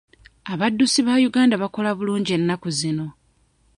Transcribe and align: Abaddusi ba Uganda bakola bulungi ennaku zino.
Abaddusi 0.53 0.99
ba 1.07 1.13
Uganda 1.29 1.55
bakola 1.63 1.89
bulungi 1.97 2.31
ennaku 2.37 2.67
zino. 2.79 3.07